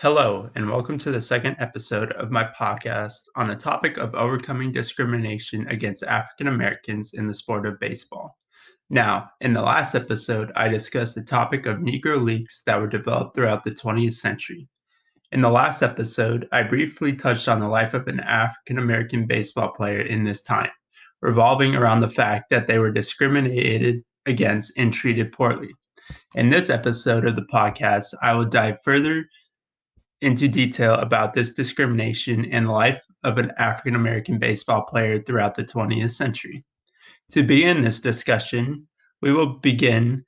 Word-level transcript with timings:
Hello, 0.00 0.48
and 0.54 0.70
welcome 0.70 0.96
to 0.98 1.10
the 1.10 1.20
second 1.20 1.56
episode 1.58 2.12
of 2.12 2.30
my 2.30 2.44
podcast 2.56 3.24
on 3.34 3.48
the 3.48 3.56
topic 3.56 3.96
of 3.96 4.14
overcoming 4.14 4.70
discrimination 4.70 5.66
against 5.66 6.04
African 6.04 6.46
Americans 6.46 7.14
in 7.14 7.26
the 7.26 7.34
sport 7.34 7.66
of 7.66 7.80
baseball. 7.80 8.36
Now, 8.90 9.30
in 9.40 9.52
the 9.52 9.60
last 9.60 9.96
episode, 9.96 10.52
I 10.54 10.68
discussed 10.68 11.16
the 11.16 11.24
topic 11.24 11.66
of 11.66 11.78
Negro 11.78 12.22
Leagues 12.22 12.62
that 12.64 12.80
were 12.80 12.86
developed 12.86 13.34
throughout 13.34 13.64
the 13.64 13.72
20th 13.72 14.12
century. 14.12 14.68
In 15.32 15.40
the 15.40 15.50
last 15.50 15.82
episode, 15.82 16.46
I 16.52 16.62
briefly 16.62 17.12
touched 17.16 17.48
on 17.48 17.58
the 17.58 17.66
life 17.66 17.92
of 17.92 18.06
an 18.06 18.20
African 18.20 18.78
American 18.78 19.26
baseball 19.26 19.72
player 19.72 20.02
in 20.02 20.22
this 20.22 20.44
time, 20.44 20.70
revolving 21.22 21.74
around 21.74 22.02
the 22.02 22.08
fact 22.08 22.50
that 22.50 22.68
they 22.68 22.78
were 22.78 22.92
discriminated 22.92 24.04
against 24.26 24.78
and 24.78 24.92
treated 24.92 25.32
poorly. 25.32 25.70
In 26.36 26.50
this 26.50 26.70
episode 26.70 27.26
of 27.26 27.34
the 27.34 27.48
podcast, 27.52 28.14
I 28.22 28.32
will 28.34 28.44
dive 28.44 28.78
further 28.84 29.26
into 30.20 30.48
detail 30.48 30.94
about 30.94 31.32
this 31.32 31.54
discrimination 31.54 32.46
and 32.46 32.68
life 32.68 33.02
of 33.24 33.38
an 33.38 33.52
African 33.58 33.94
American 33.94 34.38
baseball 34.38 34.82
player 34.82 35.18
throughout 35.18 35.54
the 35.54 35.64
20th 35.64 36.12
century. 36.12 36.64
To 37.32 37.42
begin 37.42 37.82
this 37.82 38.00
discussion, 38.00 38.86
we 39.22 39.32
will 39.32 39.58
begin 39.58 40.24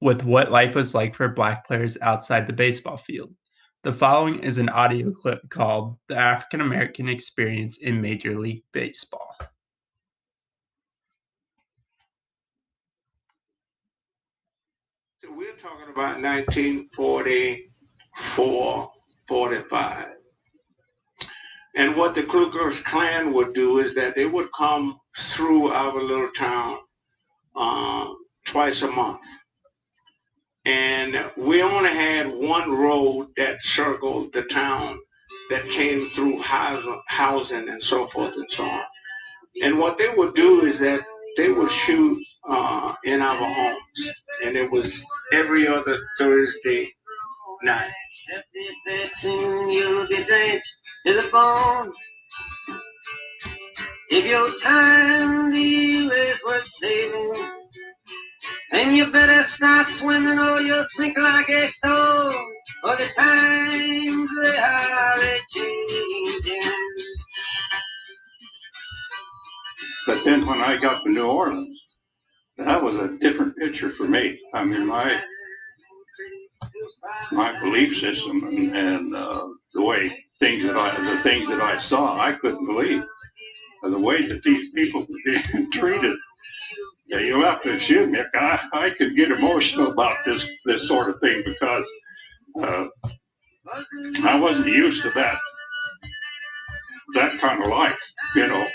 with 0.00 0.24
what 0.24 0.52
life 0.52 0.74
was 0.74 0.94
like 0.94 1.14
for 1.14 1.28
black 1.28 1.66
players 1.66 1.98
outside 2.00 2.46
the 2.46 2.52
baseball 2.52 2.96
field. 2.96 3.34
The 3.82 3.92
following 3.92 4.40
is 4.40 4.58
an 4.58 4.68
audio 4.68 5.10
clip 5.10 5.40
called 5.50 5.96
The 6.08 6.16
African 6.16 6.60
American 6.60 7.08
Experience 7.08 7.78
in 7.78 8.00
Major 8.00 8.38
League 8.38 8.62
Baseball. 8.72 9.34
So 15.22 15.32
we're 15.32 15.56
talking 15.56 15.88
about 15.90 16.20
1944 16.20 18.92
45. 19.28 20.06
And 21.76 21.96
what 21.96 22.14
the 22.14 22.24
Ku 22.24 22.50
Klux 22.50 22.82
Klan 22.82 23.32
would 23.34 23.54
do 23.54 23.78
is 23.78 23.94
that 23.94 24.16
they 24.16 24.26
would 24.26 24.48
come 24.56 24.98
through 25.18 25.68
our 25.68 26.02
little 26.02 26.30
town 26.30 26.78
uh, 27.54 28.08
twice 28.46 28.82
a 28.82 28.90
month. 28.90 29.22
And 30.64 31.16
we 31.36 31.62
only 31.62 31.90
had 31.90 32.26
one 32.26 32.72
road 32.72 33.28
that 33.36 33.62
circled 33.62 34.32
the 34.32 34.42
town 34.42 34.98
that 35.50 35.68
came 35.70 36.10
through 36.10 36.42
housing 36.42 37.68
and 37.68 37.82
so 37.82 38.06
forth 38.06 38.34
and 38.36 38.50
so 38.50 38.64
on. 38.64 38.82
And 39.62 39.78
what 39.78 39.98
they 39.98 40.12
would 40.14 40.34
do 40.34 40.62
is 40.64 40.78
that 40.80 41.02
they 41.36 41.50
would 41.50 41.70
shoot 41.70 42.22
uh, 42.48 42.94
in 43.04 43.22
our 43.22 43.36
homes. 43.36 44.24
And 44.44 44.56
it 44.56 44.70
was 44.70 45.04
every 45.32 45.66
other 45.66 45.96
Thursday 46.18 46.92
night. 47.62 47.90
you'll 49.24 50.06
be 50.08 50.24
drenched 50.24 50.76
to 51.06 51.14
the 51.14 51.28
bone. 51.30 51.92
If 54.10 54.24
your 54.24 54.58
time 54.60 55.52
is 55.52 56.38
worth 56.46 56.68
saving, 56.80 57.50
then 58.72 58.94
you 58.94 59.10
better 59.10 59.42
start 59.44 59.88
swimming 59.88 60.38
or 60.38 60.60
you'll 60.60 60.86
sink 60.96 61.18
like 61.18 61.48
a 61.48 61.68
stone. 61.68 62.34
For 62.82 62.96
the 62.96 63.08
times 63.16 64.30
they 64.42 64.56
are 64.56 65.38
changing. 65.54 66.58
But 70.06 70.24
then 70.24 70.46
when 70.46 70.60
I 70.60 70.78
got 70.78 71.02
to 71.04 71.10
New 71.10 71.26
Orleans, 71.26 71.78
that 72.56 72.82
was 72.82 72.96
a 72.96 73.16
different 73.18 73.56
picture 73.56 73.90
for 73.90 74.04
me. 74.04 74.40
I 74.54 74.64
mean, 74.64 74.86
my 74.86 75.22
my 77.38 77.56
belief 77.60 77.96
system 77.96 78.42
and, 78.48 78.76
and 78.76 79.14
uh, 79.14 79.46
the 79.72 79.80
way 79.80 80.24
things 80.40 80.64
that 80.64 80.76
I 80.76 80.88
the 81.14 81.22
things 81.22 81.48
that 81.48 81.60
I 81.60 81.78
saw, 81.78 82.18
I 82.18 82.32
couldn't 82.32 82.66
believe 82.66 83.04
the 83.84 83.98
way 83.98 84.26
that 84.26 84.42
these 84.42 84.74
people 84.74 85.02
were 85.02 85.22
being 85.24 85.70
treated. 85.80 86.16
Yeah, 87.06 87.20
you 87.20 87.40
have 87.42 87.62
to 87.62 87.78
shoot 87.78 88.10
me. 88.10 88.20
I, 88.34 88.68
I 88.72 88.90
could 88.90 89.14
get 89.14 89.30
emotional 89.30 89.92
about 89.92 90.16
this 90.26 90.50
this 90.64 90.88
sort 90.88 91.10
of 91.10 91.20
thing 91.20 91.42
because 91.44 91.86
uh, 92.60 92.88
I 94.24 94.40
wasn't 94.40 94.66
used 94.66 95.02
to 95.04 95.10
that 95.10 95.38
that 97.14 97.38
kind 97.38 97.62
of 97.62 97.68
life. 97.70 98.02
You 98.34 98.48
know, 98.48 98.66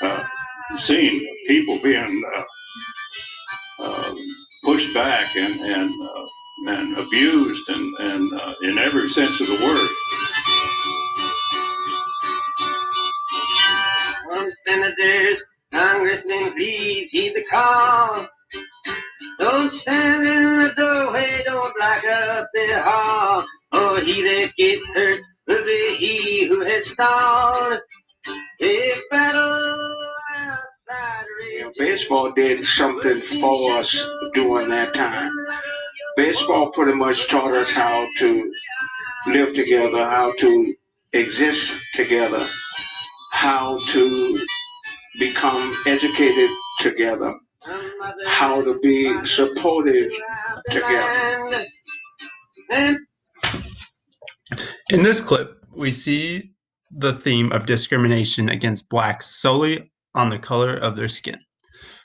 uh, 0.00 0.24
seeing 0.78 1.16
people 1.46 1.78
being 1.82 2.22
uh, 2.34 2.44
uh 3.82 4.14
pushed 4.64 4.92
back 4.94 5.36
and 5.36 5.60
and 5.60 5.90
uh, 6.02 6.26
and 6.66 6.96
abused 6.96 7.68
and, 7.68 7.94
and 7.98 8.32
uh, 8.34 8.54
in 8.62 8.78
every 8.78 9.08
sense 9.08 9.40
of 9.40 9.46
the 9.46 9.54
word. 9.64 9.88
Some 14.30 14.50
senators, 14.52 15.42
congressmen, 15.72 16.52
please 16.52 17.10
heed 17.10 17.34
the 17.34 17.44
call. 17.44 18.26
Don't 19.38 19.72
stand 19.72 20.26
in 20.26 20.56
the 20.58 20.74
doorway, 20.76 21.42
don't 21.46 21.74
block 21.76 22.04
up 22.04 22.48
the 22.54 22.82
hall. 22.82 23.44
Or 23.72 24.00
he 24.00 24.22
that 24.22 24.52
gets 24.56 24.86
hurt 24.90 25.20
will 25.46 25.64
be 25.64 25.96
he 25.96 26.46
who 26.46 26.60
has 26.62 26.90
stalled. 26.90 27.80
If 28.58 29.02
battle 29.10 30.10
outside 30.36 31.26
you 31.52 31.62
know, 31.62 31.72
baseball 31.78 32.32
did 32.32 32.64
something 32.64 33.18
for 33.20 33.78
us 33.78 34.06
during 34.34 34.68
that 34.68 34.92
time 34.94 35.32
baseball 36.20 36.68
pretty 36.68 36.92
much 36.92 37.28
taught 37.30 37.54
us 37.54 37.72
how 37.72 38.06
to 38.18 38.52
live 39.28 39.54
together, 39.54 40.04
how 40.04 40.30
to 40.38 40.74
exist 41.14 41.80
together, 41.94 42.46
how 43.32 43.78
to 43.86 44.38
become 45.18 45.74
educated 45.86 46.50
together, 46.80 47.34
how 48.26 48.60
to 48.60 48.78
be 48.80 49.24
supportive 49.24 50.12
together. 50.68 51.64
In 54.90 55.02
this 55.02 55.22
clip, 55.22 55.56
we 55.74 55.90
see 55.90 56.52
the 56.90 57.14
theme 57.14 57.50
of 57.50 57.64
discrimination 57.64 58.50
against 58.50 58.90
blacks 58.90 59.24
solely 59.40 59.90
on 60.14 60.28
the 60.28 60.38
color 60.38 60.74
of 60.74 60.96
their 60.96 61.08
skin. 61.08 61.38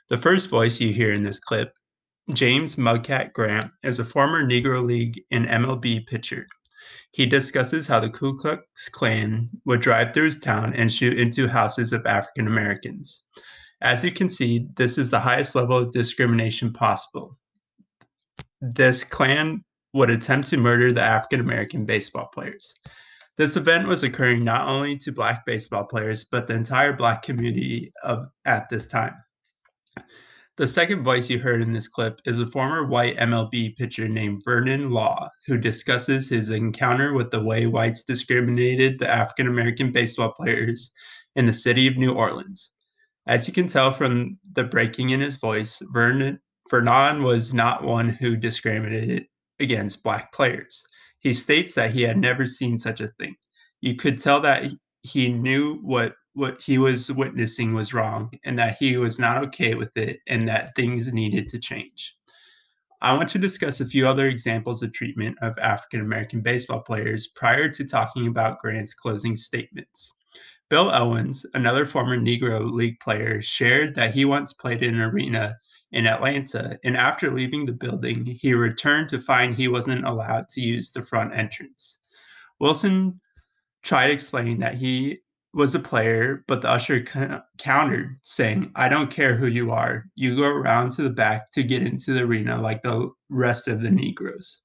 The 0.07 0.17
first 0.17 0.49
voice 0.49 0.79
you 0.79 0.93
hear 0.93 1.11
in 1.11 1.23
this 1.23 1.41
clip 1.41 1.73
James 2.33 2.75
Mudcat 2.75 3.33
Grant 3.33 3.71
is 3.83 3.99
a 3.99 4.03
former 4.03 4.43
Negro 4.43 4.83
League 4.83 5.21
and 5.31 5.45
MLB 5.45 6.07
pitcher. 6.07 6.47
He 7.11 7.27
discusses 7.27 7.85
how 7.85 7.99
the 7.99 8.09
Ku 8.09 8.35
Klux 8.35 8.89
Klan 8.89 9.47
would 9.65 9.79
drive 9.79 10.13
through 10.13 10.25
his 10.25 10.39
town 10.39 10.73
and 10.73 10.91
shoot 10.91 11.19
into 11.19 11.47
houses 11.47 11.93
of 11.93 12.05
African 12.07 12.47
Americans. 12.47 13.23
As 13.81 14.03
you 14.03 14.11
can 14.11 14.27
see, 14.27 14.67
this 14.75 14.97
is 14.97 15.11
the 15.11 15.19
highest 15.19 15.53
level 15.53 15.77
of 15.77 15.91
discrimination 15.91 16.73
possible. 16.73 17.37
This 18.59 19.03
Klan 19.03 19.63
would 19.93 20.09
attempt 20.09 20.47
to 20.47 20.57
murder 20.57 20.91
the 20.91 21.03
African 21.03 21.39
American 21.39 21.85
baseball 21.85 22.29
players. 22.33 22.73
This 23.37 23.55
event 23.55 23.87
was 23.87 24.01
occurring 24.01 24.43
not 24.43 24.67
only 24.67 24.97
to 24.97 25.11
black 25.11 25.45
baseball 25.45 25.85
players, 25.85 26.23
but 26.23 26.47
the 26.47 26.55
entire 26.55 26.93
black 26.93 27.21
community 27.21 27.93
of, 28.01 28.29
at 28.45 28.67
this 28.69 28.87
time. 28.87 29.13
The 30.57 30.67
second 30.69 31.03
voice 31.03 31.29
you 31.29 31.39
heard 31.39 31.61
in 31.61 31.73
this 31.73 31.89
clip 31.89 32.21
is 32.23 32.39
a 32.39 32.47
former 32.47 32.85
white 32.85 33.17
MLB 33.17 33.75
pitcher 33.75 34.07
named 34.07 34.41
Vernon 34.45 34.89
Law, 34.89 35.29
who 35.47 35.57
discusses 35.57 36.29
his 36.29 36.49
encounter 36.49 37.13
with 37.13 37.29
the 37.31 37.43
way 37.43 37.65
whites 37.65 38.05
discriminated 38.05 38.97
the 38.97 39.09
African 39.09 39.47
American 39.47 39.91
baseball 39.91 40.31
players 40.31 40.93
in 41.35 41.45
the 41.45 41.51
city 41.51 41.87
of 41.87 41.97
New 41.97 42.13
Orleans. 42.13 42.71
As 43.27 43.49
you 43.49 43.53
can 43.53 43.67
tell 43.67 43.91
from 43.91 44.39
the 44.53 44.63
breaking 44.63 45.09
in 45.09 45.19
his 45.19 45.35
voice, 45.35 45.81
Vernon, 45.91 46.39
Vernon 46.69 47.23
was 47.23 47.53
not 47.53 47.83
one 47.83 48.07
who 48.07 48.37
discriminated 48.37 49.25
against 49.59 50.03
black 50.03 50.31
players. 50.31 50.85
He 51.19 51.33
states 51.33 51.73
that 51.73 51.91
he 51.91 52.03
had 52.03 52.17
never 52.17 52.45
seen 52.45 52.79
such 52.79 53.01
a 53.01 53.09
thing. 53.09 53.35
You 53.81 53.97
could 53.97 54.19
tell 54.19 54.39
that 54.39 54.71
he 55.01 55.27
knew 55.27 55.79
what 55.81 56.15
what 56.35 56.61
he 56.61 56.77
was 56.77 57.11
witnessing 57.11 57.73
was 57.73 57.93
wrong 57.93 58.29
and 58.43 58.59
that 58.59 58.77
he 58.77 58.97
was 58.97 59.19
not 59.19 59.43
okay 59.43 59.73
with 59.73 59.95
it 59.95 60.19
and 60.27 60.47
that 60.47 60.75
things 60.75 61.11
needed 61.11 61.47
to 61.49 61.57
change. 61.57 62.15
I 63.01 63.13
want 63.13 63.29
to 63.29 63.39
discuss 63.39 63.79
a 63.79 63.85
few 63.85 64.05
other 64.05 64.27
examples 64.27 64.83
of 64.83 64.91
treatment 64.91 65.37
of 65.41 65.57
African 65.59 66.01
American 66.01 66.41
baseball 66.41 66.81
players 66.81 67.27
prior 67.27 67.69
to 67.69 67.85
talking 67.85 68.27
about 68.27 68.59
Grant's 68.59 68.93
closing 68.93 69.37
statements. 69.37 70.11
Bill 70.69 70.91
Owens, 70.91 71.45
another 71.53 71.85
former 71.85 72.17
Negro 72.17 72.69
League 72.69 72.99
player, 72.99 73.41
shared 73.41 73.95
that 73.95 74.13
he 74.13 74.25
once 74.25 74.51
played 74.53 74.83
in 74.83 74.95
an 74.95 75.01
arena 75.01 75.55
in 75.91 76.07
Atlanta, 76.07 76.77
and 76.83 76.97
after 76.97 77.31
leaving 77.31 77.65
the 77.65 77.71
building, 77.71 78.25
he 78.25 78.53
returned 78.53 79.07
to 79.09 79.19
find 79.19 79.53
he 79.53 79.67
wasn't 79.67 80.05
allowed 80.05 80.49
to 80.49 80.61
use 80.61 80.91
the 80.91 81.01
front 81.01 81.33
entrance. 81.33 82.01
Wilson 82.59 83.21
tried 83.83 84.09
explaining 84.09 84.59
that 84.59 84.73
he 84.73 85.19
was 85.55 85.73
a 85.73 85.79
player, 85.79 86.43
but 86.47 86.61
the 86.61 86.69
usher 86.69 87.03
countered, 87.57 88.17
saying, 88.23 88.71
I 88.75 88.89
don't 88.89 89.09
care 89.09 89.35
who 89.37 89.47
you 89.47 89.71
are. 89.71 90.05
You 90.15 90.35
go 90.35 90.49
around 90.49 90.91
to 90.91 91.01
the 91.01 91.09
back 91.09 91.49
to 91.53 91.63
get 91.63 91.81
into 91.81 92.13
the 92.13 92.23
arena 92.23 92.61
like 92.61 92.83
the 92.83 93.09
rest 93.29 93.69
of 93.69 93.81
the 93.81 93.89
Negroes. 93.89 94.61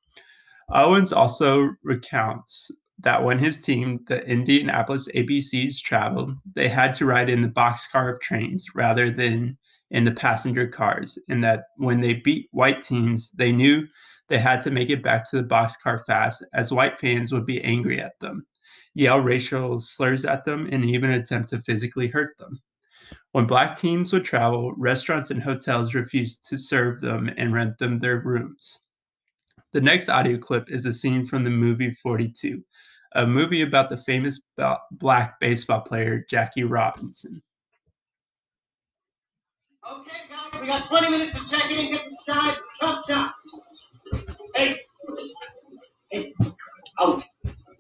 Owens 0.68 1.12
also 1.12 1.70
recounts 1.84 2.72
that 2.98 3.22
when 3.22 3.38
his 3.38 3.62
team, 3.62 4.00
the 4.08 4.26
Indianapolis 4.28 5.08
ABCs, 5.14 5.80
traveled, 5.80 6.34
they 6.54 6.68
had 6.68 6.92
to 6.94 7.06
ride 7.06 7.30
in 7.30 7.40
the 7.40 7.48
boxcar 7.48 8.14
of 8.14 8.20
trains 8.20 8.66
rather 8.74 9.10
than 9.10 9.56
in 9.92 10.04
the 10.04 10.12
passenger 10.12 10.66
cars, 10.66 11.18
and 11.28 11.42
that 11.42 11.64
when 11.76 12.00
they 12.00 12.14
beat 12.14 12.48
white 12.50 12.82
teams, 12.82 13.30
they 13.32 13.52
knew 13.52 13.86
they 14.28 14.38
had 14.38 14.60
to 14.62 14.70
make 14.70 14.90
it 14.90 15.02
back 15.02 15.28
to 15.30 15.36
the 15.36 15.48
boxcar 15.48 16.04
fast, 16.04 16.44
as 16.52 16.72
white 16.72 16.98
fans 17.00 17.32
would 17.32 17.46
be 17.46 17.62
angry 17.62 18.00
at 18.00 18.18
them, 18.20 18.44
yell 18.94 19.20
racial 19.20 19.78
slurs 19.78 20.24
at 20.24 20.44
them, 20.44 20.68
and 20.72 20.84
even 20.84 21.12
attempt 21.12 21.50
to 21.50 21.62
physically 21.62 22.08
hurt 22.08 22.36
them. 22.38 22.60
When 23.32 23.46
black 23.46 23.78
teams 23.78 24.12
would 24.12 24.24
travel, 24.24 24.72
restaurants 24.74 25.30
and 25.30 25.42
hotels 25.42 25.94
refused 25.94 26.48
to 26.48 26.58
serve 26.58 27.00
them 27.00 27.32
and 27.36 27.52
rent 27.52 27.78
them 27.78 27.98
their 27.98 28.20
rooms. 28.20 28.80
The 29.72 29.80
next 29.80 30.08
audio 30.08 30.36
clip 30.36 30.68
is 30.68 30.84
a 30.84 30.92
scene 30.92 31.24
from 31.24 31.44
the 31.44 31.50
movie 31.50 31.94
42, 31.94 32.64
a 33.12 33.26
movie 33.26 33.62
about 33.62 33.88
the 33.88 33.96
famous 33.96 34.42
black 34.90 35.38
baseball 35.38 35.82
player 35.82 36.24
Jackie 36.28 36.64
Robinson. 36.64 37.40
Okay, 39.88 40.10
guys, 40.28 40.60
we 40.60 40.66
got 40.66 40.84
20 40.86 41.10
minutes 41.10 41.38
to 41.38 41.48
check 41.48 41.70
in 41.70 41.78
and 41.78 41.92
get 41.92 42.04
inside 42.04 42.56
Trump 42.78 43.04
shop. 43.06 43.32
Hey, 44.56 44.80
hey, 46.10 46.34
out 47.00 47.22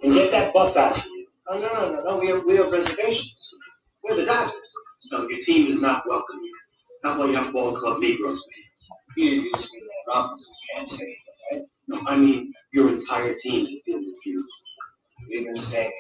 and 0.02 0.12
get 0.12 0.30
that 0.30 0.52
bus 0.52 0.76
out. 0.76 1.00
Oh, 1.48 1.58
no, 1.58 1.68
no, 1.72 1.94
no, 1.94 2.02
no, 2.02 2.18
we 2.18 2.28
have, 2.28 2.44
we 2.44 2.56
have 2.56 2.70
reservations. 2.70 3.50
We're 4.04 4.16
the 4.16 4.24
Dodgers. 4.24 4.72
No, 5.12 5.28
your 5.28 5.40
team 5.40 5.66
is 5.66 5.80
not 5.80 6.06
welcome 6.08 6.40
here. 6.42 6.52
Not 7.04 7.18
while 7.18 7.28
you 7.28 7.34
have 7.36 7.52
ball 7.52 7.72
club 7.74 8.00
Negroes. 8.00 8.40
You 9.16 9.50
just 9.52 9.72
mean 9.74 9.82
that 9.82 10.14
Robinson 10.14 10.54
can't 10.74 10.88
say 10.88 11.16
right? 11.52 11.62
No, 11.88 12.00
I 12.06 12.16
mean 12.16 12.52
your 12.72 12.88
entire 12.90 13.34
team 13.34 13.66
has 13.66 13.80
been 13.84 14.06
refused. 14.06 14.48
We've 15.28 15.44
been 15.46 15.56
staying 15.56 15.92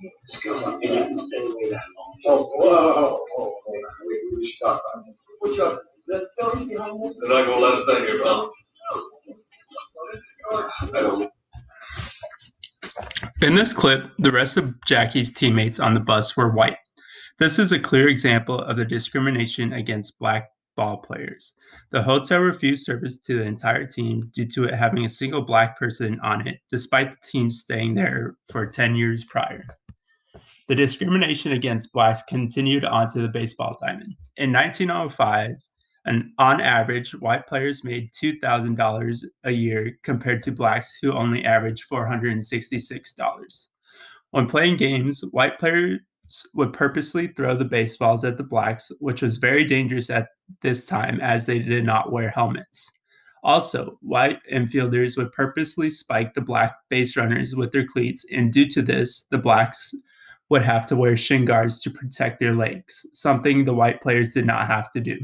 here 0.00 0.10
for 0.34 0.42
10 0.42 0.52
years. 0.52 0.62
Go 0.62 0.70
on, 0.70 0.74
and 0.74 0.82
you 0.82 1.04
can 1.04 1.18
stay 1.18 1.38
away 1.38 1.70
that 1.70 1.80
long. 1.96 2.16
Oh, 2.26 2.44
whoa, 2.56 2.68
whoa, 2.68 3.24
hold 3.36 3.54
on. 3.76 3.92
Wait, 4.04 4.20
we 4.36 4.46
should 4.46 4.60
talk 4.64 4.82
about 4.92 5.06
this. 5.06 5.18
What's 5.38 5.58
up? 5.58 5.80
Is 6.00 6.06
that 6.06 6.68
behind 6.68 7.04
this? 7.04 7.20
They're 7.20 7.30
not 7.30 7.46
gonna 7.46 7.60
let 7.60 7.74
us 7.74 7.88
in 7.88 8.06
here, 8.06 8.22
pal. 8.22 8.52
I 10.52 10.88
don't. 10.92 11.30
In 13.42 13.54
this 13.54 13.72
clip, 13.72 14.10
the 14.18 14.30
rest 14.30 14.58
of 14.58 14.74
Jackie's 14.84 15.32
teammates 15.32 15.80
on 15.80 15.94
the 15.94 16.00
bus 16.00 16.36
were 16.36 16.50
white. 16.50 16.76
This 17.38 17.58
is 17.58 17.72
a 17.72 17.78
clear 17.78 18.08
example 18.08 18.58
of 18.58 18.76
the 18.76 18.84
discrimination 18.84 19.72
against 19.72 20.18
black 20.18 20.50
ball 20.76 20.98
players. 20.98 21.54
The 21.90 22.02
hotel 22.02 22.40
refused 22.40 22.84
service 22.84 23.18
to 23.20 23.38
the 23.38 23.44
entire 23.44 23.86
team 23.86 24.30
due 24.34 24.44
to 24.48 24.64
it 24.64 24.74
having 24.74 25.06
a 25.06 25.08
single 25.08 25.40
black 25.40 25.78
person 25.78 26.20
on 26.20 26.46
it, 26.46 26.58
despite 26.70 27.12
the 27.12 27.18
team 27.26 27.50
staying 27.50 27.94
there 27.94 28.36
for 28.50 28.66
10 28.66 28.94
years 28.94 29.24
prior. 29.24 29.64
The 30.68 30.74
discrimination 30.74 31.52
against 31.52 31.94
blacks 31.94 32.22
continued 32.24 32.84
onto 32.84 33.22
the 33.22 33.28
baseball 33.28 33.78
diamond. 33.80 34.16
In 34.36 34.52
1905, 34.52 35.56
and 36.06 36.32
on 36.38 36.60
average, 36.60 37.14
white 37.14 37.46
players 37.46 37.84
made 37.84 38.12
$2,000 38.12 39.24
a 39.44 39.50
year 39.50 39.98
compared 40.02 40.42
to 40.42 40.52
blacks 40.52 40.98
who 41.00 41.12
only 41.12 41.44
averaged 41.44 41.88
$466. 41.90 43.66
When 44.30 44.46
playing 44.46 44.76
games, 44.76 45.22
white 45.32 45.58
players 45.58 46.00
would 46.54 46.72
purposely 46.72 47.26
throw 47.26 47.54
the 47.54 47.64
baseballs 47.64 48.24
at 48.24 48.38
the 48.38 48.44
blacks, 48.44 48.90
which 49.00 49.20
was 49.20 49.36
very 49.36 49.64
dangerous 49.64 50.08
at 50.08 50.28
this 50.62 50.84
time 50.84 51.20
as 51.20 51.44
they 51.44 51.58
did 51.58 51.84
not 51.84 52.12
wear 52.12 52.30
helmets. 52.30 52.90
Also, 53.42 53.98
white 54.02 54.38
infielders 54.52 55.16
would 55.16 55.32
purposely 55.32 55.90
spike 55.90 56.34
the 56.34 56.40
black 56.40 56.76
base 56.90 57.16
runners 57.16 57.56
with 57.56 57.72
their 57.72 57.86
cleats, 57.86 58.24
and 58.32 58.52
due 58.52 58.66
to 58.66 58.82
this, 58.82 59.26
the 59.30 59.38
blacks 59.38 59.94
would 60.50 60.62
have 60.62 60.86
to 60.86 60.96
wear 60.96 61.16
shin 61.16 61.44
guards 61.44 61.80
to 61.82 61.90
protect 61.90 62.38
their 62.38 62.54
legs, 62.54 63.06
something 63.12 63.64
the 63.64 63.74
white 63.74 64.00
players 64.00 64.32
did 64.32 64.44
not 64.46 64.66
have 64.66 64.92
to 64.92 65.00
do. 65.00 65.18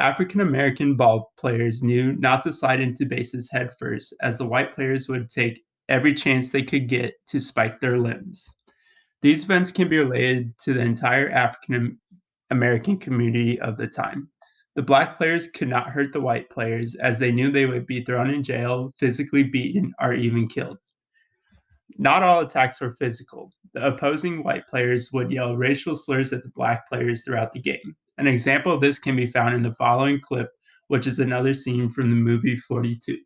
African 0.00 0.40
American 0.40 0.96
ball 0.96 1.32
players 1.38 1.82
knew 1.82 2.14
not 2.14 2.42
to 2.44 2.52
slide 2.52 2.80
into 2.80 3.04
bases 3.04 3.50
headfirst, 3.52 4.14
as 4.22 4.38
the 4.38 4.46
white 4.46 4.74
players 4.74 5.08
would 5.08 5.28
take 5.28 5.62
every 5.88 6.14
chance 6.14 6.50
they 6.50 6.62
could 6.62 6.88
get 6.88 7.14
to 7.28 7.40
spike 7.40 7.80
their 7.80 7.98
limbs. 7.98 8.48
These 9.22 9.44
events 9.44 9.70
can 9.70 9.88
be 9.88 9.98
related 9.98 10.56
to 10.60 10.72
the 10.72 10.80
entire 10.80 11.28
African 11.28 11.98
American 12.50 12.96
community 12.96 13.60
of 13.60 13.76
the 13.76 13.86
time. 13.86 14.28
The 14.76 14.82
black 14.82 15.18
players 15.18 15.50
could 15.50 15.68
not 15.68 15.90
hurt 15.90 16.12
the 16.12 16.20
white 16.20 16.48
players 16.48 16.94
as 16.94 17.18
they 17.18 17.32
knew 17.32 17.50
they 17.50 17.66
would 17.66 17.86
be 17.86 18.04
thrown 18.04 18.30
in 18.30 18.42
jail, 18.42 18.94
physically 18.98 19.42
beaten, 19.42 19.92
or 20.00 20.14
even 20.14 20.48
killed. 20.48 20.78
Not 21.98 22.22
all 22.22 22.40
attacks 22.40 22.80
were 22.80 22.94
physical. 22.94 23.52
The 23.74 23.86
opposing 23.86 24.42
white 24.42 24.66
players 24.66 25.10
would 25.12 25.30
yell 25.30 25.56
racial 25.56 25.94
slurs 25.94 26.32
at 26.32 26.42
the 26.42 26.50
black 26.50 26.88
players 26.88 27.24
throughout 27.24 27.52
the 27.52 27.60
game. 27.60 27.96
An 28.20 28.26
example 28.26 28.70
of 28.70 28.82
this 28.82 28.98
can 28.98 29.16
be 29.16 29.24
found 29.24 29.54
in 29.54 29.62
the 29.62 29.72
following 29.72 30.20
clip, 30.20 30.50
which 30.88 31.06
is 31.06 31.20
another 31.20 31.54
scene 31.54 31.90
from 31.90 32.10
the 32.10 32.16
movie 32.16 32.54
42. 32.54 33.16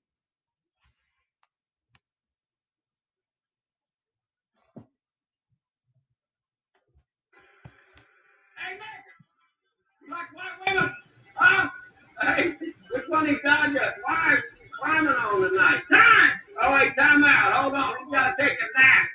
Hey, 12.23 12.55
which 12.93 13.05
one 13.09 13.37
Dodgers? 13.45 13.81
Why 14.05 14.39
climbing 14.81 15.09
on 15.09 15.51
tonight? 15.51 15.83
Time! 15.91 16.31
Oh, 16.63 16.73
wait, 16.73 16.95
time 16.97 17.25
out. 17.25 17.53
Hold 17.53 17.75
on. 17.75 17.95
You 18.07 18.13
gotta 18.13 18.37
take 18.39 18.53
a 18.53 18.79
nap. 18.79 19.09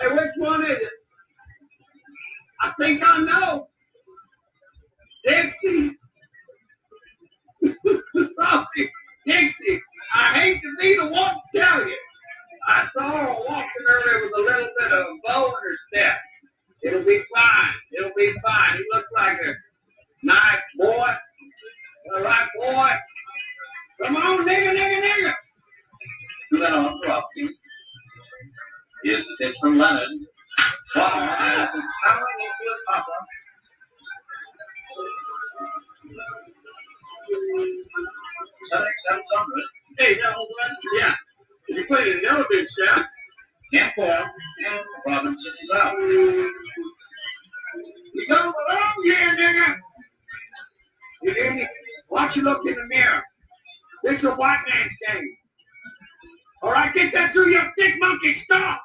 Hey, 0.00 0.14
which 0.14 0.30
one 0.38 0.64
is 0.64 0.78
it? 0.78 0.90
I 2.62 2.72
think 2.80 3.02
I 3.06 3.18
know. 3.18 3.68
Dixie. 5.24 5.96
Dixie. 9.26 9.82
I 10.14 10.34
hate 10.34 10.60
to 10.62 10.76
be 10.80 10.96
the 10.96 11.06
one 11.06 11.34
to 11.34 11.58
tell 11.58 11.86
you. 11.86 11.96
I 12.68 12.86
saw 12.92 13.10
her 13.10 13.34
walking 13.48 13.86
earlier 13.88 14.24
with 14.24 14.32
a 14.36 14.40
little 14.42 14.68
bit 14.78 14.92
of 14.92 15.06
bow 15.26 15.46
in 15.46 15.52
her 15.52 15.76
step. 15.88 16.18
It'll 16.82 17.04
be 17.04 17.22
fine. 17.34 17.74
It'll 17.96 18.10
be 18.16 18.32
fine. 18.44 18.76
He 18.76 18.84
looks 18.92 19.08
like 19.16 19.38
a 19.46 19.54
nice 20.22 20.62
boy. 20.78 21.14
All 22.14 22.22
right, 22.22 22.48
boy. 22.58 22.90
Come 24.02 24.16
on, 24.16 24.46
nigga, 24.46 24.74
nigga, 24.74 25.00
nigga. 25.02 25.34
Little 26.52 27.00
Rocky. 27.06 27.48
The 29.04 29.24
pitch 29.40 29.56
from 29.60 29.78
Leonard. 29.78 30.08
Wow, 30.94 31.02
I, 31.04 31.68
how 32.04 32.20
Hundred. 38.72 39.64
Hey, 39.98 40.14
that 40.14 40.36
old? 40.36 40.48
Yeah. 40.94 41.14
If 41.68 41.76
you 41.76 41.86
played 41.86 42.08
in 42.08 42.22
the 42.22 42.32
other 42.32 42.46
big 42.50 42.66
shot, 42.68 43.06
Can't 43.72 43.94
him. 43.94 44.28
And 44.68 44.80
Robinson 45.06 45.52
is 45.62 45.70
out. 45.70 45.94
you 46.00 46.52
go 48.28 48.34
along 48.34 49.02
here, 49.04 49.36
nigga. 49.36 49.78
You 51.22 51.34
hear 51.34 51.54
me? 51.54 51.66
Watch 52.10 52.36
you 52.36 52.42
look 52.42 52.66
in 52.66 52.74
the 52.74 52.86
mirror. 52.88 53.22
This 54.04 54.18
is 54.18 54.24
a 54.24 54.34
white 54.34 54.62
man's 54.68 54.92
game. 55.08 55.36
All 56.62 56.72
right, 56.72 56.92
get 56.94 57.12
that 57.12 57.32
through 57.32 57.48
your 57.48 57.72
thick 57.78 57.94
monkey. 57.98 58.32
Stop. 58.32 58.82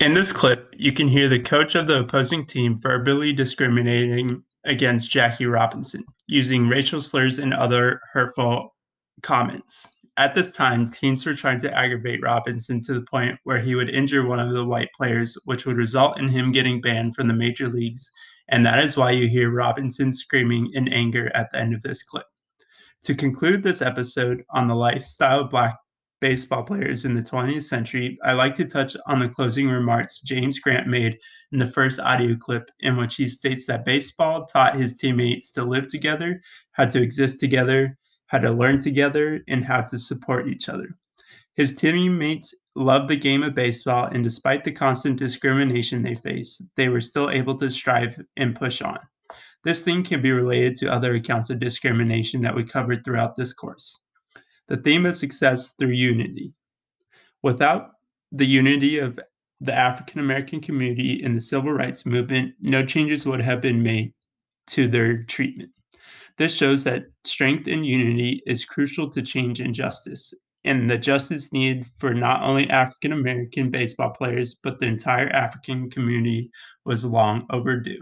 In 0.00 0.14
this 0.14 0.32
clip, 0.32 0.74
you 0.78 0.92
can 0.92 1.08
hear 1.08 1.28
the 1.28 1.38
coach 1.38 1.74
of 1.74 1.86
the 1.86 2.00
opposing 2.00 2.46
team 2.46 2.74
verbally 2.74 3.34
discriminating 3.34 4.42
against 4.64 5.10
Jackie 5.10 5.44
Robinson, 5.44 6.06
using 6.26 6.68
racial 6.68 7.02
slurs 7.02 7.38
and 7.38 7.52
other 7.52 8.00
hurtful 8.10 8.74
comments. 9.22 9.86
At 10.16 10.34
this 10.34 10.52
time, 10.52 10.90
teams 10.90 11.26
were 11.26 11.34
trying 11.34 11.60
to 11.60 11.76
aggravate 11.76 12.22
Robinson 12.22 12.80
to 12.80 12.94
the 12.94 13.04
point 13.10 13.38
where 13.44 13.58
he 13.58 13.74
would 13.74 13.90
injure 13.90 14.24
one 14.24 14.40
of 14.40 14.54
the 14.54 14.64
white 14.64 14.88
players, 14.96 15.36
which 15.44 15.66
would 15.66 15.76
result 15.76 16.18
in 16.18 16.30
him 16.30 16.50
getting 16.50 16.80
banned 16.80 17.14
from 17.14 17.28
the 17.28 17.34
major 17.34 17.68
leagues, 17.68 18.10
and 18.48 18.64
that 18.64 18.82
is 18.82 18.96
why 18.96 19.10
you 19.10 19.28
hear 19.28 19.50
Robinson 19.50 20.14
screaming 20.14 20.70
in 20.72 20.88
anger 20.88 21.30
at 21.34 21.52
the 21.52 21.58
end 21.58 21.74
of 21.74 21.82
this 21.82 22.02
clip. 22.02 22.24
To 23.02 23.14
conclude 23.14 23.62
this 23.62 23.82
episode 23.82 24.44
on 24.48 24.66
the 24.66 24.74
lifestyle 24.74 25.40
of 25.40 25.50
black 25.50 25.76
baseball 26.20 26.62
players 26.62 27.04
in 27.04 27.14
the 27.14 27.22
20th 27.22 27.64
century, 27.64 28.18
I 28.22 28.32
like 28.32 28.54
to 28.54 28.64
touch 28.64 28.96
on 29.06 29.18
the 29.18 29.28
closing 29.28 29.68
remarks 29.68 30.20
James 30.20 30.58
Grant 30.58 30.86
made 30.86 31.18
in 31.52 31.58
the 31.58 31.66
first 31.66 31.98
audio 31.98 32.36
clip, 32.36 32.70
in 32.80 32.96
which 32.96 33.16
he 33.16 33.26
states 33.26 33.66
that 33.66 33.84
baseball 33.84 34.44
taught 34.44 34.76
his 34.76 34.96
teammates 34.96 35.50
to 35.52 35.64
live 35.64 35.86
together, 35.86 36.40
how 36.72 36.86
to 36.86 37.02
exist 37.02 37.40
together, 37.40 37.96
how 38.26 38.38
to 38.38 38.50
learn 38.50 38.78
together, 38.78 39.40
and 39.48 39.64
how 39.64 39.80
to 39.80 39.98
support 39.98 40.48
each 40.48 40.68
other. 40.68 40.88
His 41.56 41.74
teammates 41.74 42.54
loved 42.76 43.08
the 43.08 43.16
game 43.16 43.42
of 43.42 43.54
baseball, 43.54 44.06
and 44.06 44.22
despite 44.22 44.64
the 44.64 44.72
constant 44.72 45.18
discrimination 45.18 46.02
they 46.02 46.14
faced, 46.14 46.62
they 46.76 46.88
were 46.88 47.00
still 47.00 47.30
able 47.30 47.56
to 47.56 47.70
strive 47.70 48.18
and 48.36 48.54
push 48.54 48.82
on. 48.82 48.98
This 49.64 49.82
theme 49.82 50.02
can 50.02 50.22
be 50.22 50.32
related 50.32 50.76
to 50.76 50.92
other 50.92 51.14
accounts 51.14 51.50
of 51.50 51.58
discrimination 51.60 52.40
that 52.42 52.54
we 52.54 52.64
covered 52.64 53.04
throughout 53.04 53.36
this 53.36 53.52
course. 53.52 53.98
The 54.70 54.76
theme 54.76 55.04
of 55.04 55.16
success 55.16 55.72
through 55.72 55.94
unity. 55.94 56.52
Without 57.42 57.90
the 58.30 58.46
unity 58.46 58.98
of 58.98 59.18
the 59.60 59.74
African 59.74 60.20
American 60.20 60.60
community 60.60 61.20
in 61.20 61.32
the 61.32 61.40
civil 61.40 61.72
rights 61.72 62.06
movement, 62.06 62.54
no 62.60 62.86
changes 62.86 63.26
would 63.26 63.40
have 63.40 63.60
been 63.60 63.82
made 63.82 64.14
to 64.68 64.86
their 64.86 65.24
treatment. 65.24 65.72
This 66.38 66.54
shows 66.54 66.84
that 66.84 67.06
strength 67.24 67.66
and 67.66 67.84
unity 67.84 68.42
is 68.46 68.64
crucial 68.64 69.10
to 69.10 69.22
change 69.22 69.60
injustice, 69.60 70.32
and 70.62 70.88
the 70.88 70.98
justice 70.98 71.52
needed 71.52 71.86
for 71.98 72.14
not 72.14 72.44
only 72.44 72.70
African 72.70 73.10
American 73.10 73.72
baseball 73.72 74.10
players, 74.10 74.54
but 74.62 74.78
the 74.78 74.86
entire 74.86 75.30
African 75.30 75.90
community 75.90 76.48
was 76.84 77.04
long 77.04 77.44
overdue. 77.50 77.98